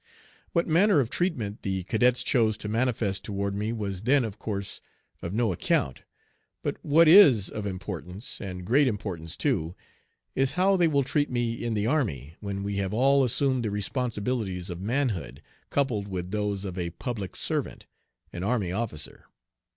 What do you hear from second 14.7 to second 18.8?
of manhood, coupled with those of a public servant, an army